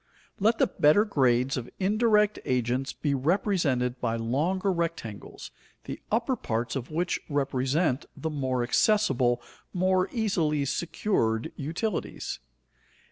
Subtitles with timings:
[0.39, 5.51] Let the better grades of indirect agents be represented by longer rectangles,
[5.83, 9.43] the upper parts of which represent the more accessible,
[9.73, 12.39] more easily secured utilities.